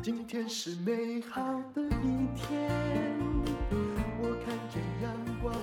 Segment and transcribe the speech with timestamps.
[0.00, 1.42] 今天是美好
[1.74, 2.70] 的一天，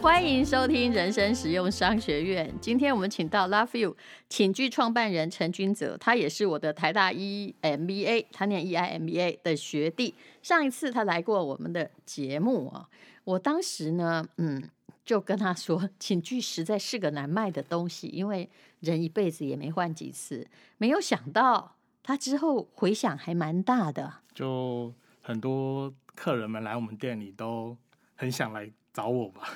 [0.01, 2.53] 欢迎收听人生实用商学院。
[2.59, 3.95] 今天我们请到 Love You
[4.27, 10.13] 寝具创办人陈君泽，他也是我的台大 EMBA，他念 EIMBA 的学弟。
[10.41, 12.89] 上一次他来过我们的节目啊，
[13.23, 14.61] 我当时呢，嗯，
[15.05, 18.49] 就跟他说，寝具实在是个难卖的东西，因为
[18.79, 20.47] 人一辈子也没换几次。
[20.77, 24.13] 没有想到他之后回响还蛮大的。
[24.33, 27.77] 就很多客人们来我们店里都
[28.15, 29.49] 很想来找我吧？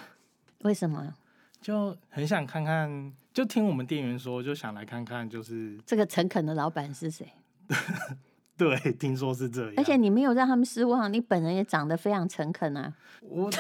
[0.59, 1.13] 为什么？
[1.61, 7.27] 就很想看看，就听我们店员说，就想来看看，就是这个诚恳的老板是谁？
[8.55, 9.73] 对，听说是这样。
[9.77, 12.94] 而且你没有让他们失望，你本人也长得非常诚恳啊。
[13.21, 13.49] 我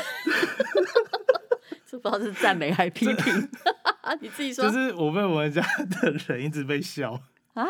[1.85, 3.49] 这不知道是赞美还是批评？
[4.21, 4.65] 你自己说。
[4.65, 5.61] 就是我被我们家
[6.01, 7.19] 的人一直被笑
[7.53, 7.65] 啊。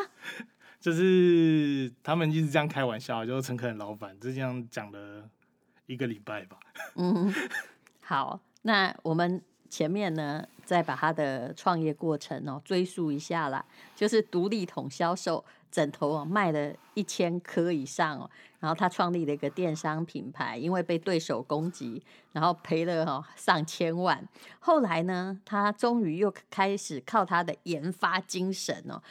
[0.79, 5.29] 就是他们一直这样开玩笑，就是诚恳的老板，就这样讲了
[5.85, 6.57] 一个礼拜吧。
[6.95, 7.33] 嗯，
[8.01, 13.63] 好，那我们前面呢，再把他的创业过程哦追溯一下啦。
[13.95, 18.29] 就是独立桶销售枕头哦，卖了一千颗以上哦，
[18.63, 24.25] 然后他创立了一个电商品牌，因为被对手攻击，然后赔了哦上千万。
[24.59, 29.03] 后来呢，他终于又开始靠他的研发精神哦，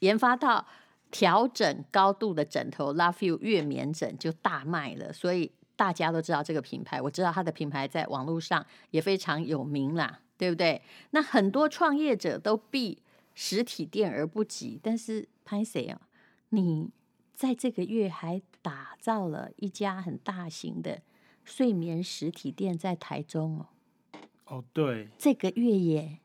[0.00, 0.66] 研发到。
[1.12, 7.02] 调整高度的枕头，Love You 月眠枕就大卖了，所以大家都知道这个品牌。
[7.02, 10.80] 我知道它的品牌在网络上也非常有名啦，对不对？
[11.10, 13.02] 那很多创业者都避
[13.34, 16.00] 实体店而不及，但是拍谁啊？
[16.50, 16.90] 你
[17.34, 21.02] 在这个月还打造了一家很大型的
[21.44, 23.66] 睡眠实体店在台中哦。
[24.46, 26.18] 哦，对，这个越野。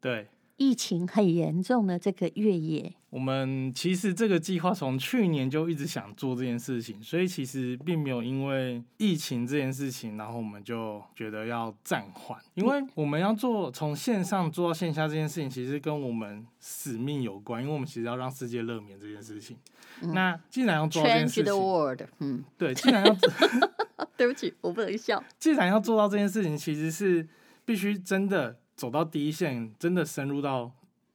[0.00, 0.28] 对。
[0.58, 12.40] 疫情很严重的这个月夜，我们其实这个计划从去年就一直想做这件事情，所以其实并没有因为疫情这件事情，然后我们就觉得要暂缓。
[12.54, 19.58] 因为我们要做从线上做到线下这件事情，其实跟我们使命有关，因为我们其实要让世界乐眠这件事情。
[20.00, 23.14] 嗯、那既然要做这件事情 the world，嗯，对，既然要，
[24.16, 25.22] 对不起，我不能笑。
[25.38, 27.28] 既然要做到这件事情，其实是
[27.64, 28.56] 必须真的。
[28.74, 30.72] 走到第一线，真的深入到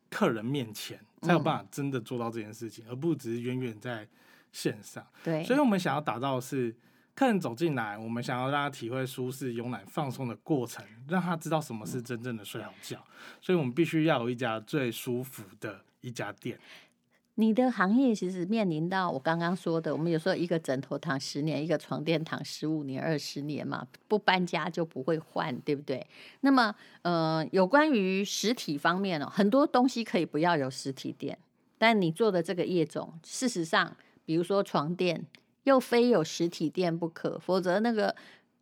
[0.09, 4.07] 客人面前，才有办法真的做到这件事情，嗯、而不只是远远在
[4.51, 5.05] 线上。
[5.23, 6.75] 对，所以我们想要打造的是
[7.15, 13.03] 客人走进来，我们想要让他体会舒适、慵懒、放松的过程，让他知道什么是真正的睡好觉。
[13.41, 16.59] 所以我们必须要有一家最舒服的一家店。
[17.39, 26.07] 你的行业其实面临到我刚刚说的，我们有时候一个枕头躺十年，一个床垫躺十五年、二十年嘛，不搬家就不会换，对不对？
[26.41, 31.37] 那么，呃，有关于实体方面哦，很多东西可以不要有实体店，
[31.77, 35.27] 但你做的这个业种，事实上，比如说床垫，
[35.65, 38.15] 又非有实体店不可，否则那个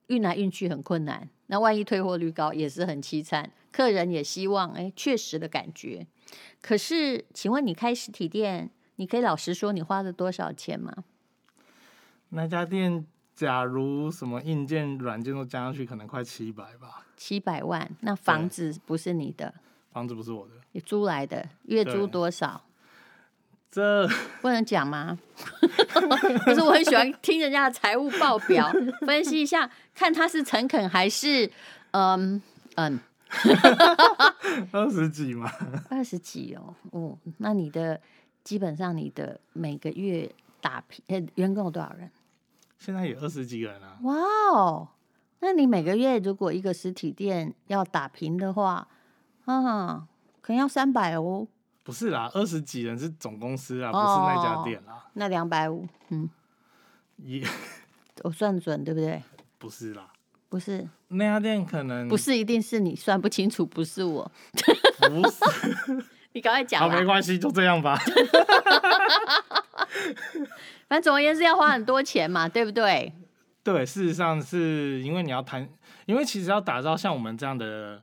[0.08, 6.06] 运来运去很困难，那万一退货率高也是很凄惨，客人也希望哎确实的感觉。
[6.62, 10.92] 可是，请问你开实体店，你可以老实说，你花了多少钱吗？
[12.30, 13.06] 那家店，
[13.36, 17.06] 假如什么硬件、软件都加上去，可能快七百吧。
[17.16, 19.54] 七百万，那房子不是你的？
[19.92, 22.66] 房子不是我的，你租来的，月租多少？
[23.72, 24.08] 这
[24.42, 25.18] 不能讲吗？
[26.46, 28.72] 可是我很喜欢听人家的财务报表，
[29.06, 31.50] 分析一下，看他是诚恳还是
[31.92, 32.42] 嗯
[32.76, 33.00] 嗯。
[34.72, 35.52] 二十几吗？
[35.90, 38.00] 二十几哦，哦，那你的
[38.44, 40.30] 基本上你的每个月
[40.62, 42.10] 打平，欸，员工有多少人？
[42.78, 43.98] 现在有二十几个人啊。
[44.04, 44.16] 哇
[44.54, 44.88] 哦，
[45.40, 48.88] 那你每个月如果一个实体店要打平的话，
[49.46, 50.08] 啊，
[50.42, 51.48] 可能要三百哦。
[51.84, 54.94] 不是啦，二十几人是总公司啊，不是那家店啦。
[54.94, 56.30] 哦，那两百五，嗯，
[57.18, 57.46] 也，
[58.24, 59.22] 我算准对不对？
[59.60, 60.12] 不是啦。
[60.56, 64.32] 不是那家店可能不是，一定是你算不清楚，不是我。
[65.02, 65.38] 不是，
[66.32, 66.80] 你赶快讲。
[66.80, 68.00] 好，没关系，就这样吧。
[70.88, 73.12] 反正总而言之要花很多钱嘛，对不对？
[73.66, 75.68] 对，事实上是因为你要谈，
[76.06, 78.02] 因为其实要打造像我们这样的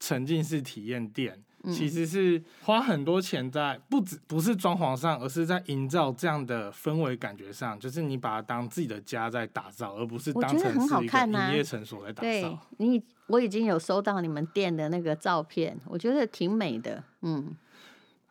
[0.00, 1.44] 沉浸式体验店。
[1.70, 12.22] 其实是花很多钱在不止不是装潢上，而是在营造这样的氛围感觉上，就是你把它当自己的家在打造，而不是当成是一个营业场所来打造。
[12.22, 17.54] 对，你我已经有收到你们店的那个照片，我觉得挺美的，嗯，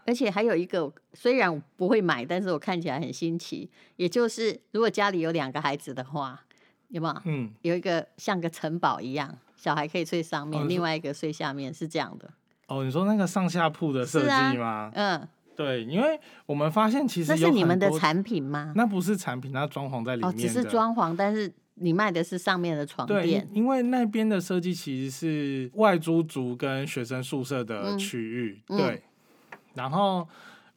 [0.06, 6.44] 而且还有一个，虽然我不会买，但是我看起来很新奇，也就是如果家里有两个孩子的话，
[6.89, 7.22] 有没有？
[7.24, 12.30] 嗯，有一个像个城堡一样，小孩可以睡上面，哦，另外一个睡下面，是这样的。
[12.72, 14.66] 哦，你说那个上下铺的设计吗？
[14.66, 18.72] 啊、嗯，对，因为我们发现其实那是你们的产品吗？
[18.76, 20.32] 那不是产品，那装潢在里面。
[20.32, 23.22] 哦，只是装潢，但是你卖的是上面的床垫。
[23.22, 29.04] 对，因为那边的设计其实是外租族跟学生宿舍的区域，嗯、对，
[29.52, 30.28] 嗯、然后。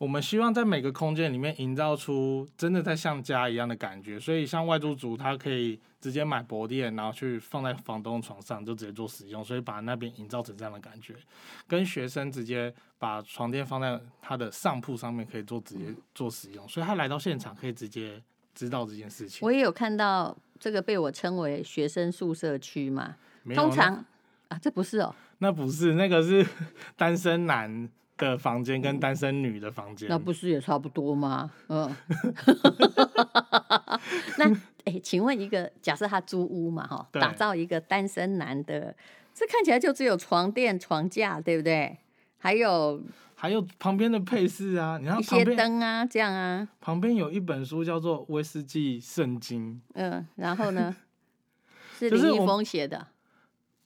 [0.04, 11.14] 我们希望在每个空间里面营造出真的在像家一样的感觉，所以像外租族，他可以直接买薄垫，然后去放在房东床上，就直接做使用，所以把那边营造成这样的感觉。
[11.66, 18.22] 跟学生直接把床垫放在他的上铺上面，可以做直接做使用，所以他来到现场可以直接
[18.54, 19.38] 知道这件事情。
[19.40, 23.16] 我也有看到这个被我称为学生宿舍区嘛，
[23.54, 24.04] 通常
[24.48, 26.46] 啊，这不是哦，那不是，那个是
[26.94, 27.88] 单身男。
[28.16, 31.50] 的房间跟单身女的房间，那不是也差不多吗？
[31.68, 31.90] 嗯，
[34.38, 34.48] 那
[34.84, 38.94] 哎、欸，请问一个，假设他租屋嘛，哈，打造一个单身男的，
[39.34, 41.98] 这看起来就只有床垫、床架，对不对？
[42.38, 43.02] 还有
[43.34, 46.68] 还有旁边的配饰啊，你看一些灯啊，这样啊。
[46.80, 50.94] 旁边有一本书叫做《威士忌圣经》，嗯，然后呢，
[51.98, 53.08] 是林一峰写的，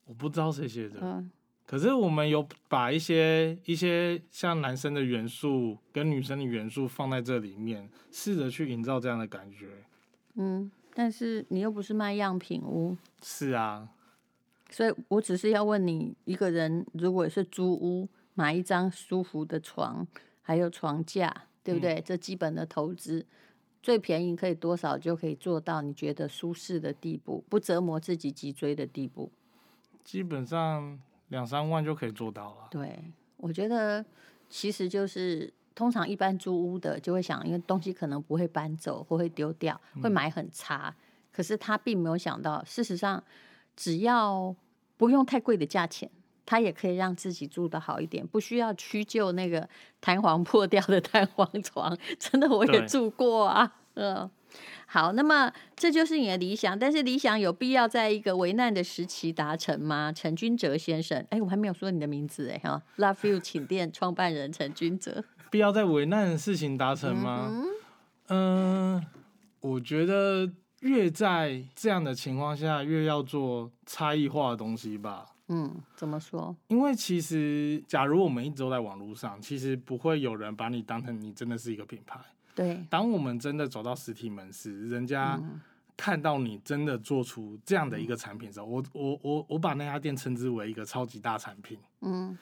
[0.04, 1.30] 我不知道谁写的，嗯。
[1.70, 9.68] 可是我们有把一些一些像男生的元素跟女生的元素放在这里面，试着去营造这样的感觉。
[10.36, 12.96] 嗯，但是你又不是卖样品屋。
[13.20, 13.86] 是啊，
[14.70, 20.08] 所以我只是要问你，一个人如果是租屋，买一张舒服的床，
[20.40, 21.96] 还有床架，对不对？
[21.96, 23.26] 嗯、这基本的投资，
[23.82, 29.30] 最便宜可以多少就可以做到你觉得舒适的地步，不折磨自己脊椎的地步。
[30.02, 30.98] 基本上。
[31.28, 32.68] 两三万就可以做到了。
[32.70, 33.02] 对，
[33.36, 34.04] 我觉得
[34.48, 40.88] 其实就是通常一般租屋的就会想，因为东西可能不会搬走或会丢掉，会买很差。
[40.88, 40.94] 嗯、
[41.32, 43.22] 可是他并没有想到，事实上
[43.76, 44.54] 只要
[44.96, 46.10] 不用太贵的价钱，
[46.44, 49.68] 他也可以让自己住得好一点，不需要屈就那个
[50.00, 51.96] 弹簧破掉的弹簧床。
[52.18, 54.30] 真的，我也住过啊，嗯。
[54.86, 60.10] 好，那么这就是你的理想，但是理想有必要在一个危难的时期达成吗？
[60.10, 67.50] 陈君哲先生，哎，我还没有说你的名字哎哈，Love You 寝店 创办人陈君哲，必要在危难的事情达成吗？
[68.28, 69.06] 嗯、呃，
[69.60, 70.50] 我觉得
[70.80, 75.26] 越在这样的情况下，越要做差异化的东西吧。
[75.48, 76.54] 嗯，怎么说？
[76.68, 82.20] 因为其实，假如我们一直都在网络上，其实不会有人把你当成你真的是一个品牌。
[82.58, 85.40] 对，当我们真的走到实体门市，人家
[85.96, 91.78] 看到你真的做出这样的一个产品的时候，我我我我把那家店称之为一个超级大产品。
[92.00, 92.36] 嗯，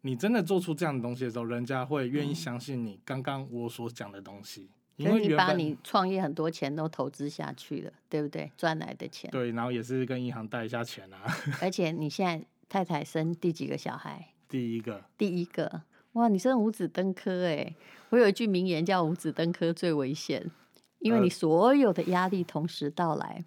[0.00, 8.50] 你真的做出这样的东西的时候，人家会愿意相信你刚刚我所讲的东西，因为你把你创业很多钱都投资下去了，对不对？
[8.56, 9.30] 赚来的钱。
[9.30, 11.22] 对，然后也是跟银行贷一下钱啊。
[11.62, 14.32] 而且你现在太太生第几个小孩？
[14.48, 15.04] 第一个。
[15.16, 15.82] 第一个。
[16.14, 17.74] 哇，你生五子登科哎！
[18.10, 20.50] 我有一句名言叫“五子登科最危险”，
[20.98, 23.36] 因为你所有的压力同时到来。
[23.36, 23.44] 呃、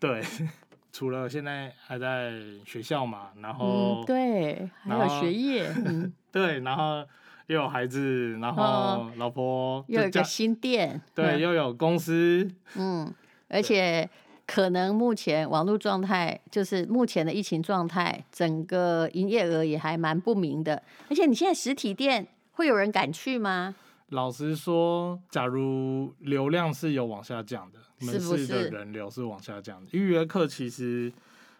[0.00, 0.22] 对，
[0.92, 2.32] 除了现在还在
[2.64, 5.72] 学校嘛，然后、嗯、对，还有学业，
[6.32, 7.06] 对，然后
[7.46, 13.14] 又有孩子，然后老婆又有一个新店，对，又有公司，嗯，
[13.48, 14.08] 而且。
[14.52, 20.82] 可能目前网络状态就是目前的疫情状态，整个营业额也还蛮不明的。
[21.08, 23.76] 而且你现在实体店会有人敢去吗？
[24.08, 27.78] 老实说，假如流量是有往下降的？
[28.04, 31.12] 门市的人流是往下降的，预约客其实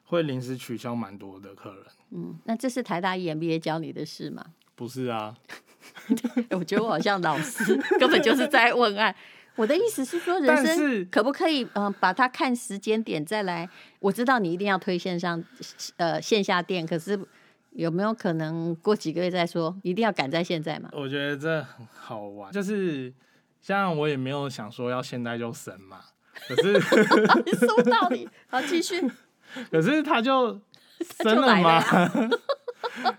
[0.06, 1.84] 会临时取消蛮多的客人。
[2.10, 4.44] 嗯，那这是台大 EMBA 教你的事吗？
[4.74, 5.36] 不是啊，
[6.50, 9.14] 我觉得我好像老师， 根本就是在问案。
[9.60, 13.68] 我的意思是说，人生可不可以嗯、呃，把它看时间点再来？
[13.98, 15.44] 我知道你一定要推线上
[15.98, 17.18] 呃线下店，可是
[17.72, 19.76] 有没有可能过几个月再说？
[19.82, 20.88] 一定要赶在现在嘛？
[20.92, 23.12] 我觉得这很好玩，就是
[23.60, 26.00] 像我也没有想说要现在就生嘛，
[26.48, 26.72] 可是
[27.44, 28.98] 你说道理，好继续。
[29.70, 30.58] 可是他就
[31.22, 31.84] 生了吗？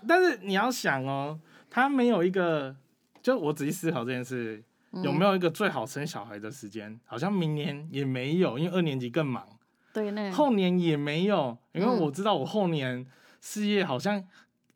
[0.08, 1.38] 但是你要想哦，
[1.70, 2.74] 他没有一个，
[3.22, 4.60] 就我仔细思考这件事。
[5.02, 7.00] 有没有一个最好生小孩的时间？
[7.06, 9.46] 好像明年也没有，因为二年级更忙。
[9.92, 13.06] 对，那后年也没有，因为我知道我后年
[13.40, 14.22] 事业好像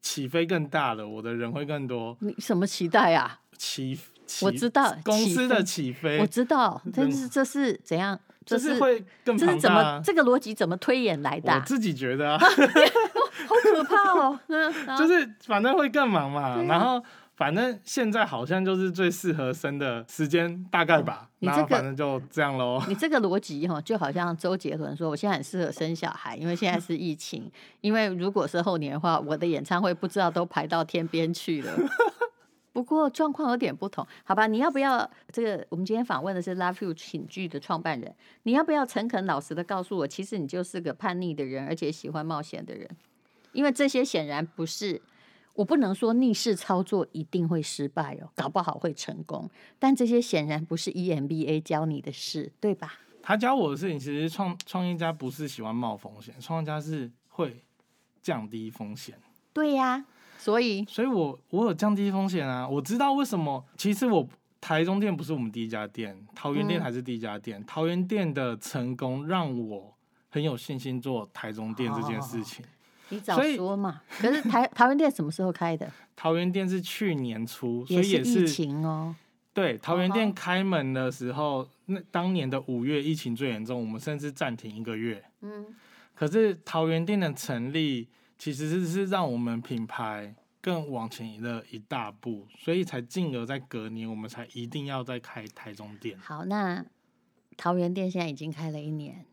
[0.01, 2.17] 起飞更大了，我的人会更多。
[2.21, 3.41] 你什么期待啊？
[3.59, 3.99] 起，
[4.43, 8.19] 我知道公司的起飞，我知道，但是这是怎样？
[8.45, 9.47] 这是会更庞大。
[9.47, 10.01] 这是怎么？
[10.05, 11.53] 这个逻辑怎么推演来的？
[11.53, 14.39] 我自己觉得啊， 好可怕哦。
[14.97, 17.03] 就是反正会更忙嘛，然后。
[17.37, 21.31] 反正现在好像就是最适合生的时间，大概吧。
[21.41, 22.83] 你这个反正就这样喽。
[22.89, 27.51] 你这个逻辑哈，就好像周杰伦说：“我现在很适合生小孩，因为现在是疫情。
[27.83, 31.73] 因为如果是后年的话，我的演唱会不知道都排到天边去了。
[32.73, 34.47] ”不过状况有点不同，好吧？
[34.47, 35.67] 你要不要这个？
[35.69, 38.15] 我们今天访问的是 Love You 寝剧的创办人，
[38.45, 42.89] 你要不要诚恳老实的告诉我，其实你就是个叛逆的人，而且喜欢冒险的人？
[43.53, 45.03] 因为这些显然不是。
[45.57, 49.51] 我不能说逆势操作一定会失败哦，搞不好会成功。
[49.79, 52.93] 但这些显然不是 EMBA 教你的事，对吧？
[53.23, 57.65] 他教我的事情，其实创创业家不是喜欢冒风险，创业家是会
[58.23, 59.19] 降低风险。
[59.53, 60.07] 对呀、啊，
[60.39, 62.69] 所以，所以我我有降低风险啊。
[62.69, 63.65] 我知道为什么。
[63.77, 64.29] 其实我
[64.61, 67.59] 台中店不是我们第一家店，桃园店还是第一家店。
[67.61, 69.97] 嗯、桃园店的成功让我
[70.29, 72.65] 很有信心做台中店这件事情。
[72.65, 72.69] 哦
[73.11, 74.03] 你早说嘛！
[74.19, 75.91] 可是台桃园店什么时候开的？
[76.17, 79.15] 桃园店是去年初，所以也是疫情哦。
[79.53, 85.25] 对，桃园店开门的时候，那当年的五月疫情最严重，我们甚至暂停一个月。
[85.41, 85.67] 嗯。
[86.15, 88.09] 可是桃园店的成立，
[88.39, 96.19] 其实是是让我们品牌更往前移了一大步，所以才进而在隔年，我们才一定要再开台中店。
[96.19, 96.85] 好，那
[97.57, 99.25] 桃园店现在已经开了一年。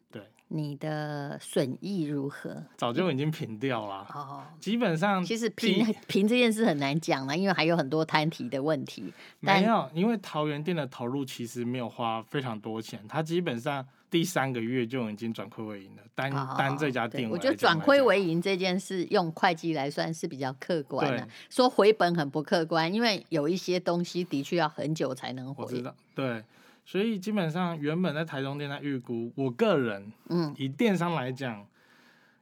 [0.55, 2.63] 你的损益如何？
[2.77, 4.07] 早就已经平掉了。
[4.13, 9.11] 哦，基本上其实平平这件事很难讲了，因为还有很多摊提的问题。
[9.39, 16.03] 没有，因为桃园店的投入其实没有花非常多钱，它基本上第三个月就已经转亏为盈了。
[16.13, 25.63] 单单这家店，我觉得转亏为盈这件事用会计来算是比较客观的，说回本很不客观，因为有一些东西的确要很久才能回。
[25.63, 26.43] 我知道，对。
[26.85, 31.65] 所以基本上，原本在台中店在预估，我个人，嗯，以电商来讲，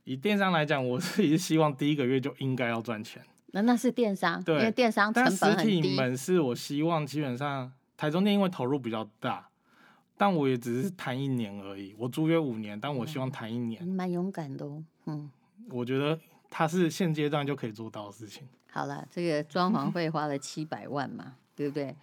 [0.04, 3.24] 以电商来讲，我自己是希望第一个月就应该要赚钱。
[3.54, 5.76] 那那是电商，对，因为电商成本很低。
[5.76, 9.50] 实体门市我希望基本上台中店因为投入比较大，
[10.18, 11.94] 但我也只是谈一年而已。
[11.98, 13.86] 我租约五年，但我希望谈一年。
[13.88, 15.30] 蛮勇敢的哦，嗯。
[15.70, 16.20] 我觉得
[16.50, 18.48] 它是现阶段就可以做到的事情。
[18.72, 21.96] 好了，这个装潢费花了七百万嘛，对不对？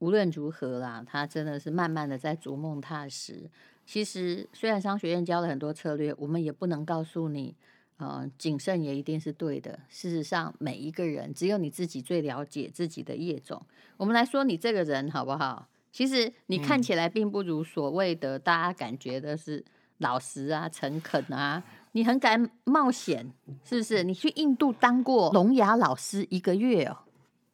[0.00, 3.48] 无论如何啦，他真的是慢慢的在逐梦踏实。
[3.86, 7.56] 其实，虽然商学院教了很多策略，我们也不能告诉你，
[7.96, 9.80] 呃，谨慎也一定是对的。
[9.88, 13.60] 事实上，每一个人只有你自己最了解自己的业种。
[13.96, 15.68] 我们来说你这个人好不好？
[15.92, 19.64] 其实你看起来并不如所谓的大家感觉的是
[19.98, 23.30] 老实啊、诚恳啊，你很敢冒险，
[23.64, 24.04] 是不是？
[24.04, 26.98] 你去印度当过聋哑老师一个月哦。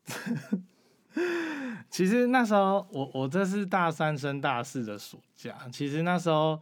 [1.91, 5.57] 其实那时候，我我这是大三升大四的暑假。
[5.73, 6.61] 其实那时候，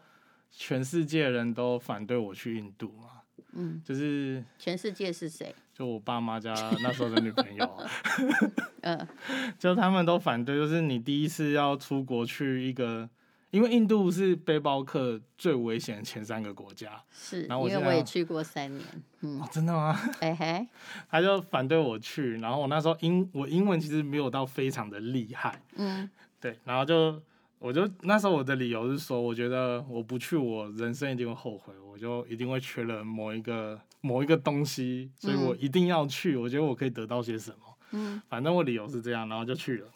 [0.51, 3.09] 全世界人都反对我去印度嘛。
[3.53, 5.55] 嗯，就是全世界是谁？
[5.73, 7.79] 就我爸妈家那时候的女朋友。
[8.83, 9.09] 嗯，
[9.59, 13.09] 就他们都反对，就是你第一次要出国去一个。
[13.55, 18.85] 因为印度是背包客最危险的前三个国家，是，然后我因为我也去过三年，
[19.21, 19.95] 嗯，哦、真的吗？
[20.21, 20.67] 嘿嘿，
[21.09, 27.23] 他就反对我去，然后我那时候英我英文其实没有到非常的厉害，嗯，对，然后就
[27.61, 37.59] 我就那时候我的理由是说，我觉得我不去，我人生一定会后悔，我就一定会缺了某一个某一个东西，所以我一定要去，我觉得我可以得到些什么，
[37.93, 39.87] 嗯，反正我理由是这样，然后就去了。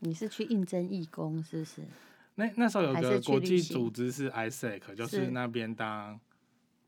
[0.00, 1.82] 你是去应征义工是不是？
[2.36, 6.18] 那那时候有个国际组织是 ISEC，就是那边当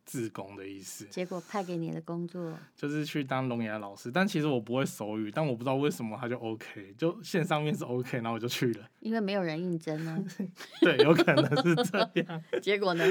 [0.05, 1.05] 自工的意思。
[1.07, 8.89] 结果派给你的工作就是去当聋哑老师，但其实我不会手语，但我不知道为什么他就 OK，就线上面是 OK，然后我就去了。
[8.99, 10.25] 因为没有人应征呢。
[10.83, 12.43] 对，有可能是这样。
[12.61, 13.05] 结果呢？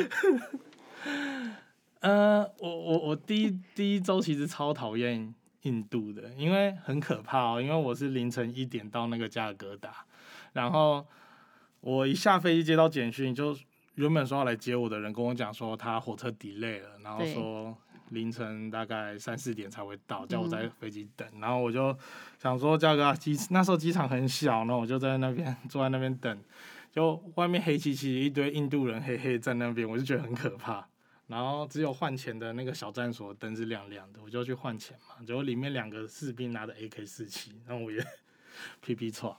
[2.02, 10.06] 呃，我我我第一第一周其实超讨厌印度的，因为很可怕哦，因为我是凌晨一点到那个加尔各答，
[10.52, 11.06] 然后。
[11.86, 13.56] 我一下飞机接到简讯，就
[13.94, 17.78] 原本说要来接我的人跟我讲说他火车 delay 了，然后说
[18.10, 21.28] 凌晨大概三四点才会到，叫我在飞机等。
[21.40, 21.96] 然后我就
[22.42, 26.36] 想说叫个机，那时候机场很小，然后我就在那边坐在那边等，
[26.92, 30.88] 就外面黑漆漆一堆印度人黑黑在那边，我就觉得很可怕。
[31.28, 38.04] 然后只有换钱的那个小站所灯是亮亮的，我就去换钱嘛，结果里面两个士兵拿着 AK 四七，然后我也
[38.82, 39.36] 皮皮剉。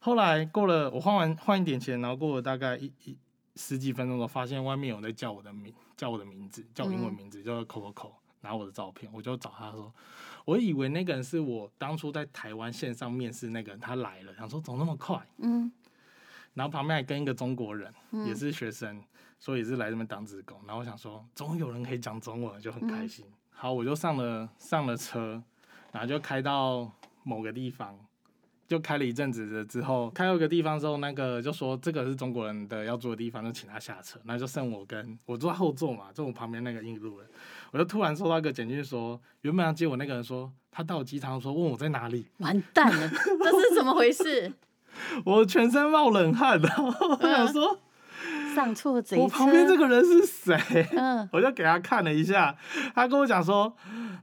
[0.00, 3.18] 后来过了，我换完换一点钱，然后过了大概一一
[3.56, 8.12] 十几分钟，我发现外面有人在叫我的名，叫我的名字，叫我英文名字，叫 Coco，
[8.42, 9.92] 拿我的照片，我就找他说，
[10.44, 15.70] 我以为那个人是我当初在台湾线上面试那个人，他来了，想说怎么那么快，嗯，
[16.54, 17.92] 然后旁边还跟一个中国人，
[18.24, 19.02] 也是学生，
[19.40, 23.26] 所以也是来这边当职工，然后我想说，总有人可以讲中文，就很开心。
[23.50, 25.42] 好，我就上了上了车，
[25.90, 26.88] 然后就开到
[27.24, 27.98] 某个地方。
[28.68, 34.20] 就开了一阵子的之后，开到一个地方之后，那个就说这个是中国人的要住的地方，就请他下车。
[34.24, 37.26] 那就剩我跟我坐在后座嘛，就我旁边那个印度人，
[37.72, 44.52] 我就突然收到一个简讯说，原本要接我那个人说他到机场说问我在哪里，完蛋了，这是怎么回事？
[45.24, 47.80] 我全身冒冷汗，然后我想说。
[48.58, 50.84] 上错贼，我旁边这个人是谁？
[50.96, 52.52] 嗯， 我就给他看了一下，
[52.92, 53.72] 他跟我讲说，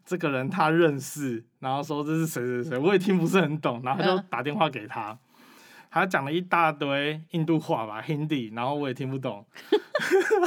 [0.06, 5.18] 这个人他认识，然后说这是谁谁谁，我也听不是很懂，然后就打电话给他，
[5.90, 9.46] 他讲了一大堆印度话吧，Hindi，然后我也听不懂，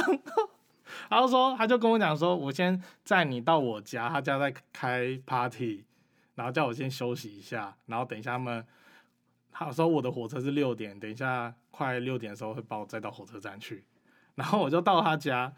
[1.09, 5.83] 然后说他就跟我讲说，我先载你到我家，他家在开 party，
[6.35, 8.63] 然后叫我先休息一下，然后等一下他们。
[9.65, 13.83] 他说我的火车是六点，等一下快六点的时候会把我载到火车站去，
[14.35, 15.51] 然后我就到他家。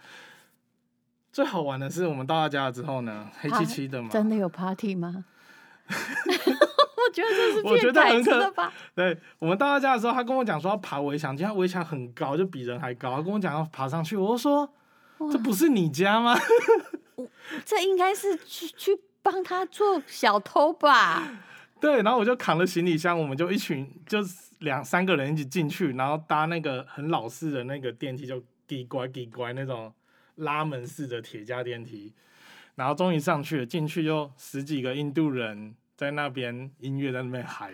[1.32, 5.24] 最好玩的是，我们到他家了之后呢，黑漆漆的嘛，真的有 party 吗？
[5.88, 8.74] 我觉得这是骗台词的吧。
[8.96, 13.16] 对，我们到他家的时候，他跟我讲说要爬围墙，结果围墙很高，就比人还高。
[13.16, 14.68] 他跟我讲要爬上去，我就说
[15.32, 16.36] 这不是你家吗？
[17.64, 21.24] 这应该是去去帮他做小偷吧。
[21.82, 24.20] 对，然后我就扛了行李箱，我们就一群，就
[24.60, 29.92] 两三个人一起进去，然后搭那个很老式的那个电梯，就滴乖滴乖那种
[30.36, 32.14] 拉门式的铁架电梯，
[32.76, 37.72] 然后终于上去了，进去就十几个印度人在那边音乐在那边嗨，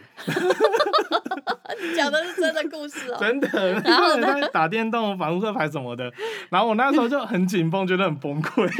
[1.81, 6.13] 你 讲的是真的故事哦，真的，然后在打电动、反扑克牌什么的，
[6.49, 8.71] 然后我那时候就很紧绷，觉得很崩溃，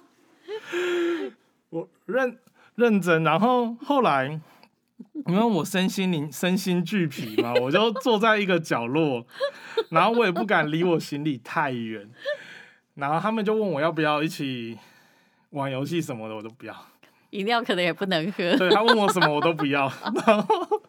[1.70, 2.36] 我认。
[2.80, 4.40] 认真，然后后来，
[5.26, 9.24] 因为我身心灵身心俱疲嘛， 我就坐在一个角落，
[9.90, 12.10] 然后我也不敢离我行李太远，
[12.94, 14.78] 然后他们就问我要不要一起
[15.50, 16.74] 玩游戏什么的，我都不要。
[17.30, 18.56] 饮料可能也不能喝。
[18.56, 19.82] 对，他问我什么我都不要，
[20.26, 20.82] 然后，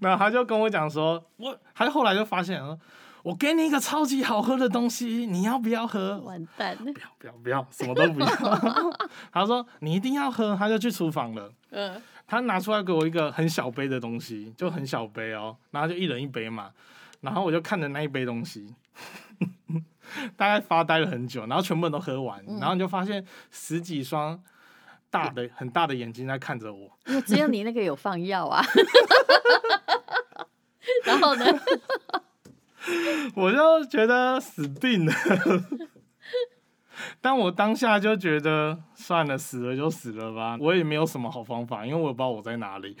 [0.00, 2.76] 然后他就跟我讲说，我，他后来就发现了。
[3.22, 6.18] 我给你一个超级好喝的东西，你要不要喝？
[6.20, 6.92] 完蛋了！
[6.92, 8.26] 不要不要不要，什么都不要。
[9.32, 11.52] 他说你一定要喝，他就去厨房了。
[11.70, 16.70] 嗯，他拿出来给我一个很小杯的东西，就很小杯哦，然后就一人一杯嘛。
[17.20, 18.74] 然后我就看着那一杯东西，
[20.36, 24.40] 大概发呆了很久，然后全部人都喝完，然后你就发现十几双
[25.10, 26.90] 大的很大的眼睛在看着我。
[27.06, 28.64] 因为只有你那个有放药啊。
[31.04, 31.44] 然后呢？
[33.36, 35.12] 我就觉得死定了，
[37.20, 40.56] 但我当下就觉得算了，死了就死了吧。
[40.60, 42.96] 我也没有什么好方法，因为我也不知道我在哪里，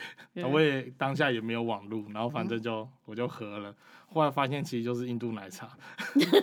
[0.52, 3.74] 我也当下也没有网路，然后反正就我就喝了。
[4.10, 5.68] 后来发现其实就是印度奶茶。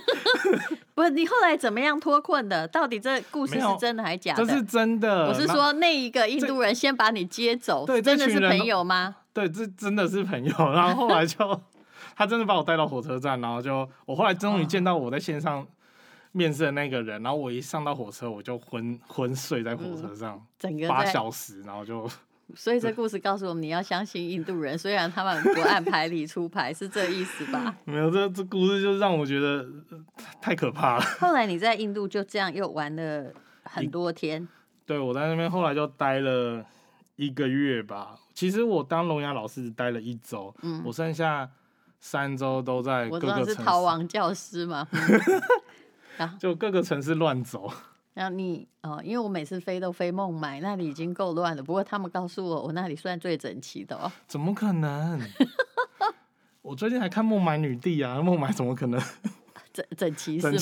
[0.94, 2.68] 不是你后来怎么样脱困的？
[2.68, 4.46] 到底这故事是真的还是假的？
[4.46, 5.28] 这是真的。
[5.28, 9.16] 我是说那一个印度人先把你接走，对，真的是朋友吗？
[9.34, 10.54] 对，这真的是朋友。
[10.72, 11.60] 然后后来就。
[12.16, 15.66] 他真的把我带到火车站，然后就我后来终于见到我在线上
[16.34, 22.10] 面试的那个人，然后我一上到火车我就昏昏睡在火车上，整个八小时，然后就。
[22.54, 27.76] 所以这故事告诉我们，你要相信印度人，虽然他们不按牌理出牌，是这意思吧？
[27.86, 29.68] 没有，这这故事就让我觉得
[30.40, 31.02] 太可怕了。
[31.20, 34.48] 后来你在印度就这样又玩了很多天。
[34.86, 36.64] 对，我在那边后来就待了
[37.16, 38.16] 一个月吧。
[38.36, 41.50] 其实我当聋哑老师待了一周，嗯，我剩下。
[42.08, 44.88] 三周都在各个城市，我是逃亡教师嘛，
[46.38, 47.68] 就各个城市乱走。
[48.14, 51.64] 然后你哦，因为我每次飞都飞孟买，那里已经够乱了。
[51.64, 54.12] 不过他们告诉我，我那里算最整齐的哦。
[54.28, 55.20] 怎么可能？
[56.62, 59.02] 我最近还看孟买女帝啊，孟买怎么可能
[59.74, 60.58] 整整齐是吗？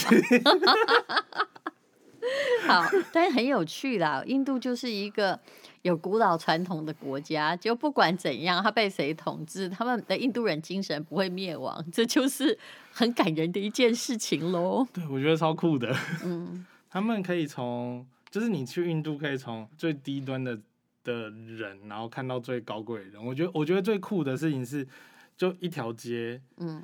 [2.68, 4.24] 好，但是很有趣啦。
[4.26, 5.40] 印度就是一个。
[5.84, 12.58] 有古老传统的国家，就不管怎样，他被谁统治，他们的印度人精神不会灭亡，这就是
[12.94, 14.88] 很感人的一件事情喽。
[14.94, 15.94] 对，我觉得超酷的。
[16.24, 20.58] 嗯，他们可以从，就是你去印度可以从最低端的
[21.04, 23.26] 的人，然后看到最高贵的人。
[23.26, 24.88] 我觉得，我觉得最酷的事情是，
[25.36, 26.82] 就一条街，嗯，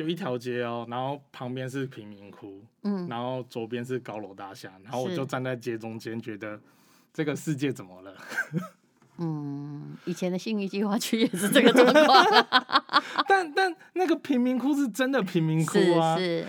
[0.00, 6.58] 就一条街哦，然后旁边是贫民窟，嗯，然后左边是高楼大厦，然后我就站在街中间，觉得。
[7.12, 8.14] 这个世界怎么了？
[9.18, 12.24] 嗯，以前的信义计划区也是这个状况。
[13.26, 16.46] 但但那个贫民窟是真的贫民窟啊，是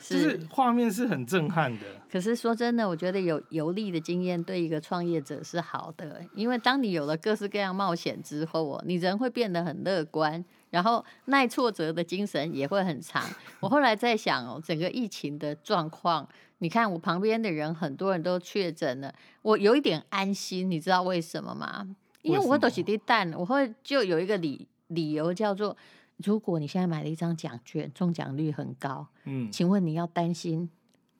[0.00, 1.84] 是，是，就是画面是很震撼的。
[2.10, 10.42] 可是说真的，我觉得有游历的经验对一个创业者是好的，因为当你有了各式各样冒险之后哦，你人会变得很乐观，
[10.72, 13.22] 然后耐挫折的精神也会很长。
[13.60, 16.28] 我后来在想哦，整个疫情的状况。
[16.58, 21.86] 你看我旁边的人，很多人都确诊了，我有一点安心，你知道为什么吗？
[22.22, 25.76] 因为我都是滴蛋，我会就有一个理理由叫做，
[26.18, 30.70] 如果你现在买了一张奖券，中奖率很高，嗯，请问你要担心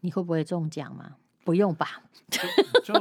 [0.00, 1.16] 你会不会中奖吗？
[1.44, 2.02] 不用吧。
[2.84, 2.94] 就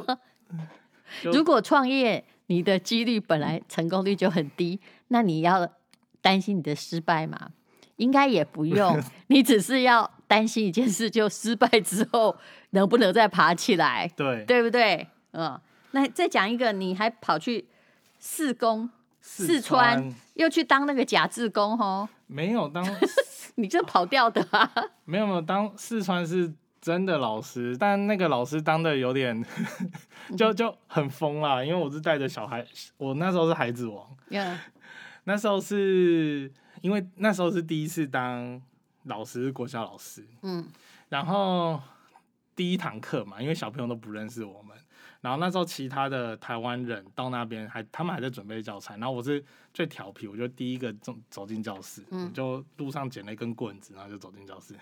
[1.31, 5.69] 如果创业，你的几率本来成功率就很低，那你要
[6.21, 7.49] 担心你的失败吗？
[7.97, 12.35] 应该也不用， 你只是要担心一件事，就失败之后
[12.71, 15.07] 能不能再爬起来，对，对不对？
[15.33, 15.59] 嗯，
[15.91, 17.65] 那再讲一个，你还跑去
[18.17, 22.09] 四公四川，四川又去当那个假志工哦？
[22.25, 22.83] 没有当，
[23.55, 24.71] 你这跑掉的啊？
[25.05, 29.45] 没有没有，当四川是真的老师，但那个老师当的有点
[30.35, 32.65] 就就很疯啦，因为我是带着小孩，
[32.97, 34.55] 我那时候是孩子王，Yeah.
[35.23, 36.51] 那时候是。
[36.81, 38.59] 因为那时候是第一次当
[39.03, 40.67] 老师，国小老师，嗯，
[41.09, 41.79] 然后
[42.55, 44.75] 第一堂课嘛，因为小朋友都不认识我们，
[45.19, 54.73] 然后那时候其他的台湾人到那边还他们还在准备教材，然后我是最调皮，我就第一个走走进教室，嗯，就路上捡了一根棍子，然后就走进教室，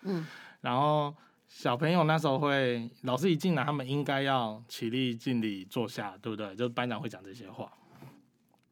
[0.00, 0.26] 嗯，
[0.62, 1.14] 然后
[1.46, 6.56] 小朋友那时候会，老师一进来，他们应该要起立敬礼坐下，对不对？
[6.56, 7.70] 就班长会讲这些话。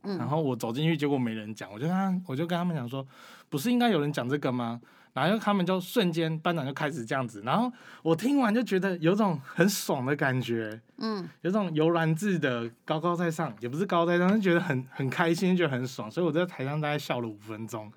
[0.02, 3.06] 然后我走进去，结果没人讲，我就跟他，我就跟他们讲说，
[3.48, 4.80] 不是应该有人讲这个吗？
[5.14, 7.70] 然后他们就瞬间班长就开始这样子，然后
[8.02, 17.92] 我听完就觉得有种很爽的感觉，嗯，有种悠然自的、高高在上，也不是高在上，就觉得很很开心，觉得很爽，所以我在台上大概笑了五分钟。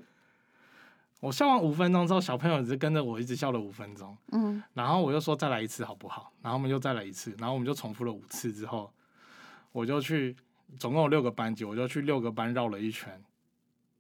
[1.22, 6.34] 我笑完五分钟之后，小朋友一直跟着我一直笑了五分钟，嗯，然后我又说再来一次好不好？
[6.42, 8.92] 然后我们又再来一次，然后我们就重复了五次之后，
[9.72, 10.36] 我就去。
[10.78, 13.22] 总共有六个班级，我就去六个班绕了一圈，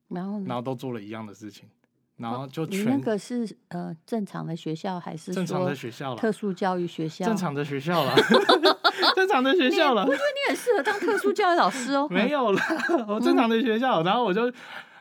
[0.09, 1.67] 然后然后都做了一样的事情，
[2.17, 2.81] 然后就全。
[2.81, 6.17] 你那个是呃正常的学校还是正常的学校了？
[6.17, 7.25] 特殊教育学校？
[7.25, 8.15] 正常的学校了，
[9.15, 10.03] 正常的学校了。
[10.03, 12.07] 我觉得你很适合当特殊教育老师哦。
[12.11, 12.61] 没有了，
[13.07, 14.51] 我正常的学校，然后我就，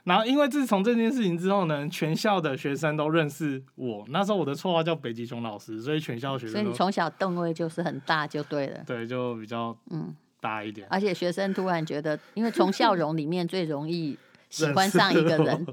[0.05, 4.05] 然后因为自从这件事情之后呢，全校的学生都认识我。
[4.09, 6.53] 那时候我的绰号叫北极熊老师，所以全校学生。
[6.53, 8.83] 所以你从小动位就是很大，就对了。
[8.87, 10.15] 对，就比较嗯。
[10.45, 14.15] 大一点，而且学生突然觉得，因为从笑容里面最容易
[14.51, 15.67] 喜欢上一个人。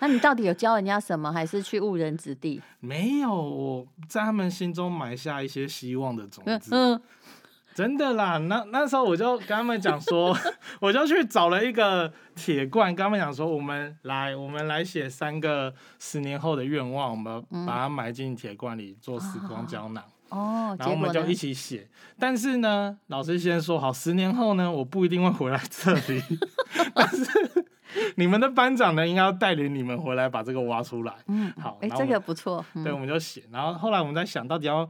[0.00, 2.60] 那你到底有教人家什么，还是去误人子弟？
[2.80, 6.70] 没有，我在他们心中埋下一些希望的种子。
[6.70, 7.00] 嗯，
[7.74, 8.36] 真的啦。
[8.36, 10.36] 那那时候我就跟他们讲说，
[10.78, 20.04] 我就去找了一个铁罐，跟他们讲说，我们来，我们来写三个十年后的愿望，我们把它埋进铁罐里，做时光胶囊。
[20.04, 21.88] 哦，然后我们就一起写。
[22.18, 26.22] 但是呢，老师先说好，十年后呢，我不一定会回来这里。
[26.94, 27.64] 但是
[28.16, 31.14] 你们的班长呢，应该要带领你们回来把这个挖出来。
[31.26, 32.64] 嗯，好，哎，这个不错。
[32.84, 33.44] 对，我们就写。
[33.50, 34.88] 然后后来我们在想到底要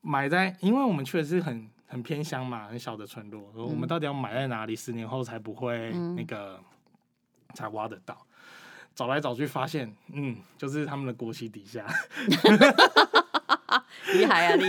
[0.00, 6.58] 埋在，因为我们确实是很很偏乡嘛，很小的村落，我们到底要埋在哪里，十年后才不会那个
[7.54, 8.16] 才挖得到？
[8.94, 11.86] 找来找去发现，嗯，就是他们的国旗底下。
[14.12, 14.64] 厉害啊你！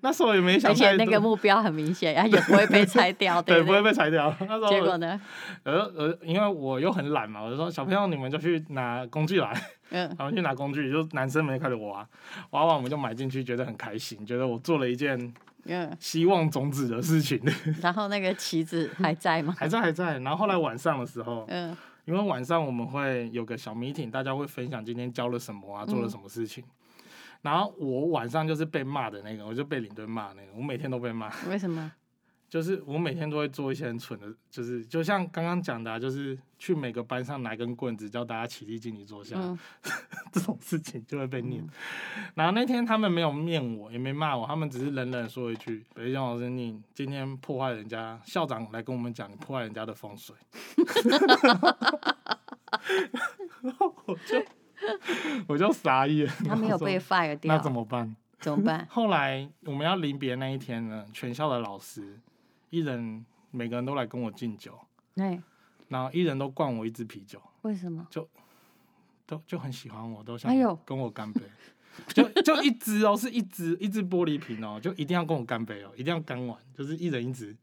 [0.00, 4.34] 那时候也没想，而且那个目标很明显，也不会被拆掉， 对，对，不会被拆掉。
[4.40, 5.20] 那时候结果呢？
[5.64, 9.52] 呃呃，因为我又很懒嘛，我就说小朋友你们就去拿工具来，
[9.90, 12.06] 嗯，他们去拿工具，就男生们就开始挖，
[12.50, 15.32] 挖完我们就买进去，觉得很开心，觉得我做了一件
[15.66, 17.40] 嗯希望种子的事情。
[17.80, 19.54] 然后那个旗子还在吗？
[19.58, 20.18] 还在还在。
[20.20, 26.64] 然后后来晚上的时候，嗯，因为晚上我们会有个小 meeting，大家会分享今天教了什么啊，做了什么事情。
[27.42, 31.30] 然后我晚上就是被骂的那个，我就被领队骂那个，我每天都被骂。
[31.48, 31.92] 为什么？
[32.48, 39.58] 就是我每天都会做一些很蠢的，就是就像刚刚讲的啊，就是去每个班上拿根棍子，叫大家起立敬礼坐下，嗯、
[40.30, 41.62] 这种事情就会被念。
[41.62, 41.70] 嗯、
[42.34, 50.36] 然后那天他们没有念我，也没骂我，他们只是冷冷说一句：“北京老师，你今天破坏人家，校长来跟我们讲，你破坏人家的风水。
[53.62, 54.44] ”然后我就。
[55.46, 58.14] 我就傻眼， 他没有被 fire 掉，那怎么办？
[58.40, 58.86] 怎么办？
[58.90, 62.18] 后来我们要临别那一天呢，全校的老师
[62.70, 64.78] 一人每个人都来跟我敬酒，
[65.14, 65.40] 对，
[65.88, 68.06] 然后一人都灌我一支啤酒，为什么？
[68.10, 68.28] 就
[69.26, 70.52] 都就很喜欢我，都想
[70.84, 71.40] 跟我干杯，
[72.08, 77.56] 就就一支哦，是一支一支玻璃瓶哦，就一定要跟我干杯哦，一定要干完，就是一人一支。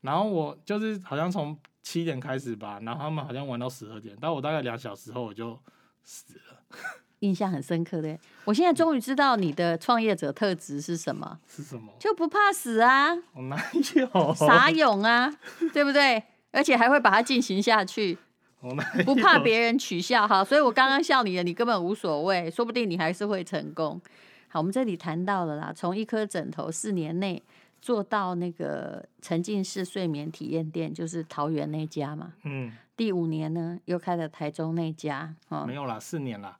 [0.00, 5.58] 然后我就是好像从七点开始吧，然后他们好像玩到十二点，到我大概两小时后我就。
[6.06, 6.60] 死了，
[7.20, 8.16] 印象很深刻的。
[8.44, 11.38] 我现在终于知道你的创业者特质是什么？
[11.48, 11.92] 是什么？
[11.98, 13.14] 就不怕死啊！
[13.34, 13.60] 我哪
[13.94, 14.34] 有？
[14.34, 15.36] 傻勇啊，
[15.74, 16.22] 对不对？
[16.52, 18.16] 而且还会把它进行下去。
[18.60, 24.00] 我哪不怕别人取笑哈，所以我刚刚笑你了，你根本无所谓，说不定你还是会成功。
[24.48, 27.42] 好，我们这里谈到了啦，从一颗枕头四年内
[27.82, 32.32] 做到那个沉浸式睡眠体验店，就是桃园那家嘛。
[32.44, 32.72] 嗯。
[32.96, 35.34] 第五年呢，又开了台中那家。
[35.48, 36.58] 哦，没有啦，四年啦。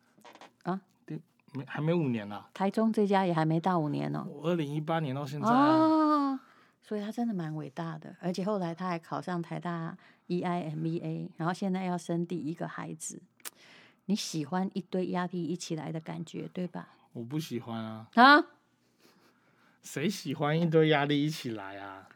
[0.65, 0.81] 啊？
[1.07, 1.21] 第
[1.53, 2.49] 没还没五年啦。
[2.53, 4.27] 台中这家也还没到五年哦。
[4.43, 5.55] 二零一八年到现在啊。
[5.55, 6.41] 哦。
[6.83, 9.97] 所以他真的蛮伟大的，而且后来他还考上台大
[10.29, 13.21] EIMBA，然后现在要生第一个孩子。
[14.05, 16.91] 你喜欢一堆压力一起来的感觉，对吧？
[17.13, 18.07] 我不喜欢啊。
[18.15, 18.45] 啊？
[19.83, 22.09] 谁喜欢一堆压力一起来啊？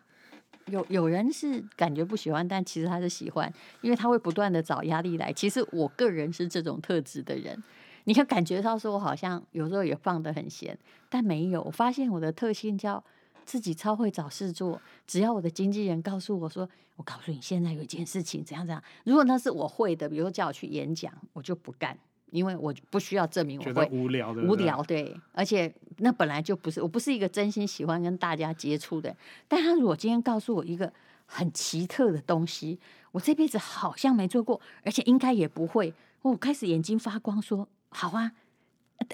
[0.70, 5.32] 有有人是感觉不喜欢，但其实他是喜欢，因为他会不断的找压力来。
[5.32, 7.62] 其实我个人是这种特质的人，
[8.04, 10.78] 你看感觉到说我好像有时候也放得很闲，
[11.08, 11.62] 但没有。
[11.62, 13.02] 我发现我的特性叫。
[13.46, 21.98] 自己超会找事做，只要我的经纪人告诉我说：“我告诉你，现在有一件事情怎样怎样。”如果那是我会的，比如说叫我去演讲，我就不干，
[22.30, 23.88] 因为我不需要证明我会。
[23.92, 29.14] 无聊的，无聊对，而且那本来就不是，我不是一个真心喜欢跟大家接触的。
[29.48, 30.92] 但他如果今天告诉我一个
[31.26, 32.78] 很奇特的东西，
[33.12, 38.32] 我这辈子好像没做过，而且应该也不会，我开始眼睛发光，说：“好啊，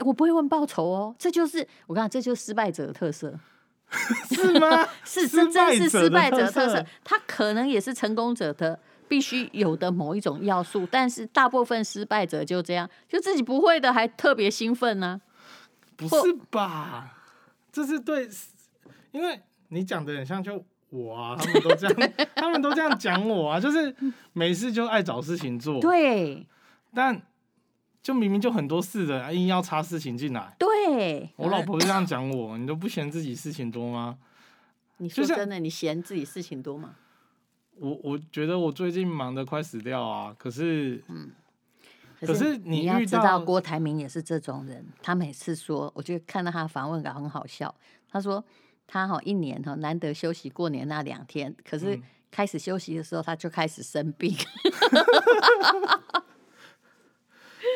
[0.05, 3.39] 我不会问报酬哦。”这就是我刚才，这就是失败者的特色。
[4.35, 4.85] 是吗？
[5.07, 6.85] 是，这真是失败者的特色。
[7.05, 8.77] 他可能也是成功者的
[9.09, 15.97] 必须有的某一种要素，但是大部分失败者就这样，就自己不会的还特别兴奋呢、啊？
[15.97, 17.15] 不是吧？
[17.73, 18.29] 这是对，
[19.13, 23.95] 因为你讲的很像就我啊， 他们都这样，他们都这样讲我啊，就是
[24.33, 25.81] 没事就爱找事情做。
[25.81, 26.47] 对，
[26.95, 27.23] 但。
[28.03, 30.55] 就明明就很多事的，硬要插事情进来。
[30.61, 34.17] 对，我老婆就这样讲我，你都不嫌自己事情多吗？
[34.99, 36.95] 你说真的，你嫌自己事情多吗？
[37.79, 41.31] 我我觉得我最近忙得快死掉啊，可是，嗯，
[42.21, 47.75] 可是你要知道郭台铭也是这种人，他每次说，我就看到他的访问稿很好笑。
[48.11, 48.43] 他说
[48.87, 54.35] 他哈一年哈难得休息过年那两天，可是开始休息的时候他就开始生病。
[54.91, 56.23] 嗯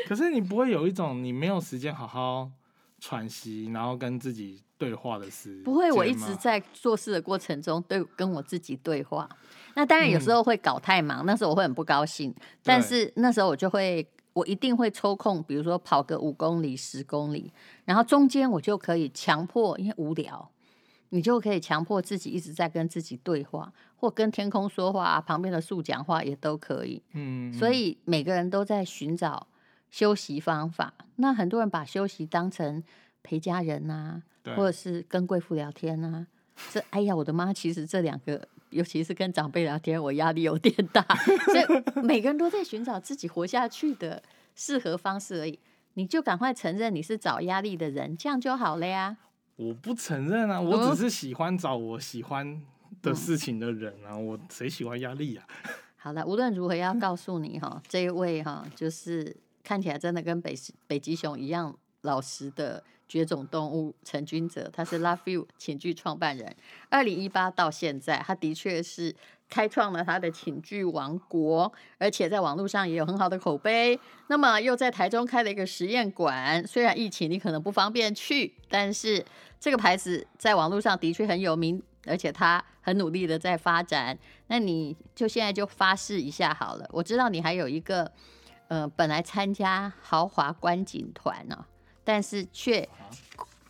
[0.07, 2.51] 可是你不会有一种你没有时间好好
[2.99, 5.63] 喘息，然后跟自己对话的事？
[5.63, 9.29] 不会，我一直在做事的过程中对跟我自己对话。
[9.75, 12.35] 那当然有时候会搞太忙，嗯、那时候我会很不高兴。
[12.63, 17.53] 但是那时候我就会，我一定会抽空，比如说跑个五公里、十公里，
[17.85, 20.51] 然后中间我就可以强迫，因为无聊，
[21.11, 27.03] 你就可以强迫自己一直在跟自己对话，或跟天空说话，旁边的树讲话也都可以。
[27.13, 29.47] 嗯，所以每个人都在寻找。
[29.91, 32.81] 休息方法，那很多人把休息当成
[33.25, 34.23] 陪家人啊，
[34.55, 36.29] 或者是跟贵妇聊天啊。
[36.71, 37.53] 这哎呀，我的妈！
[37.53, 41.05] 其实这两个，尤其是跟长辈聊天，我压力有点大。
[41.53, 44.23] 所以每个人都在寻找自己活下去的
[44.55, 45.59] 适合方式而已。
[45.95, 49.17] 你就赶快承认你是找压力的人，这样就好了呀。
[49.57, 52.61] 我不承认啊，我只是喜欢找我喜欢
[53.03, 54.13] 的事情的人啊。
[54.13, 55.45] 嗯、我谁喜欢压力啊？
[55.97, 59.37] 好了，无论如何要告诉你哈，这一位哈就是。
[59.63, 60.55] 看起来真的跟北
[60.87, 66.55] 北极熊一样老实的绝种动物陈君泽，他是 LoveField 寝具创办人。
[66.89, 69.13] 二零一八到现在，他的确是
[69.49, 73.99] 开创了他的寝具王国，而且在网络上也有很好的口碑。
[74.29, 79.25] 那么又在台中开了一个实验馆，虽然疫情你可能不方便去，但是
[79.59, 84.17] 这个牌子在网络上的确很有名，而且他很努力的在发展。
[84.47, 86.89] 那你就现在就发誓一下好了。
[86.93, 88.13] 我知道你还有一个。
[88.71, 91.67] 呃，本来参加豪华观景团呢，
[92.05, 92.89] 但是却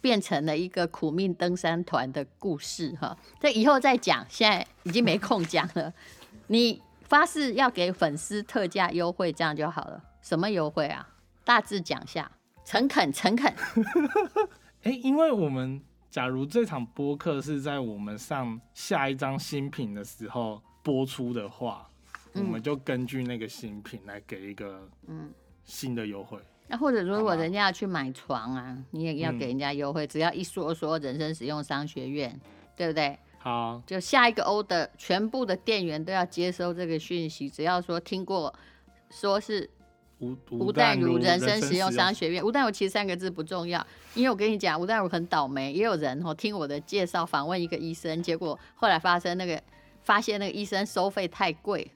[0.00, 3.16] 变成了一个苦命登山团的故事哈。
[3.40, 5.92] 这以后再讲，现在已经没空讲了。
[6.48, 10.02] 你发誓要给粉丝特价优惠，这样就好了。
[10.22, 11.08] 什么优惠啊？
[11.44, 12.30] 大致讲下，
[12.64, 13.52] 诚恳诚恳。
[14.82, 21.86] 哎、欸，因为我们假如这场播客是在我们上下一张新品的时候播出的话。
[22.32, 25.32] 我们就根据那个新品来给一个嗯
[25.64, 26.38] 新的优惠。
[26.70, 32.40] 那、或者如果人家要去买床啊，你也要给人家优惠，嗯、只要一说说人生使用商学院，
[32.76, 33.18] 对不对？
[33.38, 37.50] 好，就下一个 order，全部的店员都要接收这个讯息。
[37.50, 38.54] 只要说听过
[39.10, 39.68] 说是
[40.20, 49.60] 吴吴淡如人生实用商学院，吴淡如其实三个字不重要，因为我跟你讲，吴淡如很倒霉，也有人哦听我的介绍访问一个医生，结果后来发生那个
[50.02, 51.90] 发现那个医生收费太贵。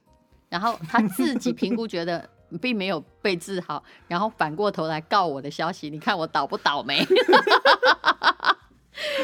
[0.50, 7.04] 然后他自己评估觉得并没有被治好，然后反过头来告我的消息，你看我倒不倒霉？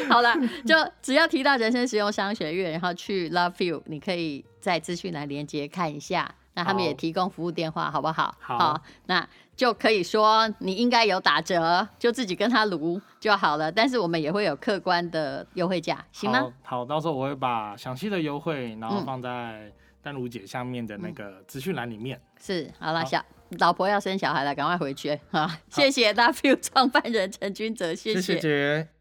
[0.09, 0.35] 好了，
[0.67, 8.35] 就只要提到人生实用商学院，然后去 LoveField，你可以在资讯栏连接看一下那他们也提供服务电话，好不好？
[8.41, 13.71] 好，好，那就可以说你应该有打折，就自己跟他撸就好了。
[13.71, 16.41] 但是我们也会有客观的优惠价，行吗？
[16.63, 22.17] 好，好，到时候我会把详细的优惠，然后放在淡如姐下面的那个资讯栏里面。
[22.19, 23.25] 嗯、是，好了，小
[23.59, 25.19] 老婆要生小孩了，赶快回去。
[25.31, 28.21] 好，谢谢 U 创办人陈君泽，谢谢。
[28.21, 29.00] 谢谢姐。